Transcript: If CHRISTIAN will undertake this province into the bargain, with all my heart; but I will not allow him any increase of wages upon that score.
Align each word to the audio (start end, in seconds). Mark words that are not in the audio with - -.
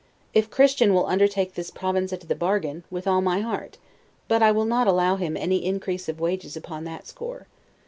If 0.33 0.49
CHRISTIAN 0.49 0.95
will 0.95 1.05
undertake 1.05 1.53
this 1.53 1.69
province 1.69 2.11
into 2.11 2.25
the 2.25 2.33
bargain, 2.33 2.83
with 2.89 3.05
all 3.05 3.21
my 3.21 3.41
heart; 3.41 3.77
but 4.27 4.41
I 4.41 4.51
will 4.51 4.65
not 4.65 4.87
allow 4.87 5.15
him 5.15 5.37
any 5.37 5.63
increase 5.63 6.09
of 6.09 6.19
wages 6.19 6.57
upon 6.57 6.85
that 6.85 7.05
score. 7.05 7.45